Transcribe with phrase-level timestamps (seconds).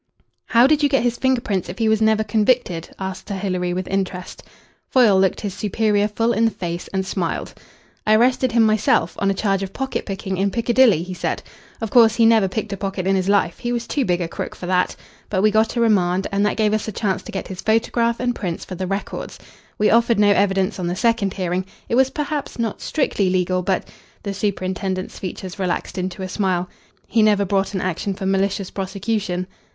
[0.47, 3.71] "How did you get his finger prints if he was never convicted?" asked Sir Hilary
[3.71, 4.41] with interest.
[4.89, 7.53] Foyle looked his superior full in the face and smiled.
[8.07, 11.43] "I arrested him myself, on a charge of pocket picking in Piccadilly," he said.
[11.81, 14.27] "Of course, he never picked a pocket in his life he was too big a
[14.27, 14.95] crook for that.
[15.29, 18.19] But we got a remand, and that gave us a chance to get his photograph
[18.19, 19.37] and prints for the records.
[19.77, 21.63] We offered no evidence on the second hearing.
[21.87, 23.87] It was perhaps not strictly legal, but"
[24.23, 26.67] The superintendent's features relaxed into a smile.
[27.07, 29.45] "He never brought an action for malicious prosecution."